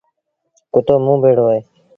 [0.73, 1.59] ڪتو موݩ بيڙو اهي